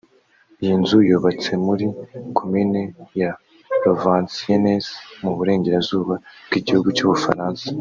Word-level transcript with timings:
Iyi 0.61 0.73
nzu 0.81 0.97
yubatse 1.09 1.51
muri 1.65 1.85
komine 2.37 2.81
ya 3.21 3.31
Louveciennes 3.83 4.85
mu 5.21 5.31
burengerazuba 5.37 6.13
bw’igihugu 6.47 6.87
cy’Ubufaransa 6.97 7.65